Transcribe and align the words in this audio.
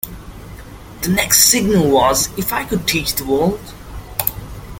The 1.03 1.09
next 1.09 1.43
single 1.49 1.87
was 1.87 2.29
"If 2.35 2.51
I 2.53 2.63
Could 2.63 2.87
Teach 2.87 3.13
the 3.13 3.23
World". 3.23 3.61